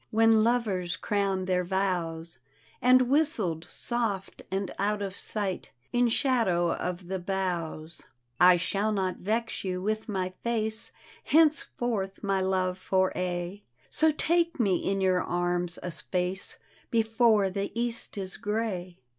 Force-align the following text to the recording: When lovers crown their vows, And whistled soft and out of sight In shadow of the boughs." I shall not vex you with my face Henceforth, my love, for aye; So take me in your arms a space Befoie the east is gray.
When 0.09 0.43
lovers 0.43 0.97
crown 0.97 1.45
their 1.45 1.63
vows, 1.63 2.39
And 2.81 3.03
whistled 3.03 3.67
soft 3.69 4.41
and 4.49 4.71
out 4.79 5.03
of 5.03 5.15
sight 5.15 5.69
In 5.93 6.07
shadow 6.09 6.73
of 6.73 7.07
the 7.07 7.19
boughs." 7.19 8.01
I 8.39 8.55
shall 8.57 8.91
not 8.91 9.17
vex 9.17 9.63
you 9.63 9.79
with 9.79 10.09
my 10.09 10.33
face 10.43 10.91
Henceforth, 11.25 12.23
my 12.23 12.41
love, 12.41 12.79
for 12.79 13.15
aye; 13.15 13.61
So 13.91 14.11
take 14.11 14.59
me 14.59 14.77
in 14.77 15.01
your 15.01 15.21
arms 15.21 15.77
a 15.83 15.91
space 15.91 16.57
Befoie 16.89 17.53
the 17.53 17.71
east 17.79 18.17
is 18.17 18.37
gray. 18.37 18.97